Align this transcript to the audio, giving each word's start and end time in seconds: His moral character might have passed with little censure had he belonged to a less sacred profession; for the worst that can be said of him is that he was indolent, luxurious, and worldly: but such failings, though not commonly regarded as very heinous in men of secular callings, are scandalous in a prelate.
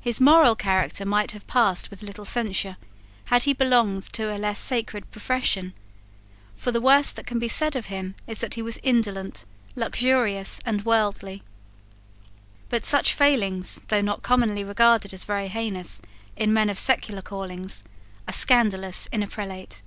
His 0.00 0.18
moral 0.18 0.56
character 0.56 1.04
might 1.04 1.32
have 1.32 1.46
passed 1.46 1.90
with 1.90 2.02
little 2.02 2.24
censure 2.24 2.78
had 3.26 3.42
he 3.42 3.52
belonged 3.52 4.04
to 4.14 4.34
a 4.34 4.38
less 4.38 4.58
sacred 4.58 5.10
profession; 5.10 5.74
for 6.56 6.72
the 6.72 6.80
worst 6.80 7.16
that 7.16 7.26
can 7.26 7.38
be 7.38 7.48
said 7.48 7.76
of 7.76 7.84
him 7.92 8.14
is 8.26 8.38
that 8.38 8.54
he 8.54 8.62
was 8.62 8.78
indolent, 8.82 9.44
luxurious, 9.76 10.58
and 10.64 10.86
worldly: 10.86 11.42
but 12.70 12.86
such 12.86 13.12
failings, 13.12 13.78
though 13.88 14.00
not 14.00 14.22
commonly 14.22 14.64
regarded 14.64 15.12
as 15.12 15.24
very 15.24 15.48
heinous 15.48 16.00
in 16.34 16.54
men 16.54 16.70
of 16.70 16.78
secular 16.78 17.20
callings, 17.20 17.84
are 18.26 18.32
scandalous 18.32 19.06
in 19.08 19.22
a 19.22 19.26
prelate. 19.26 19.82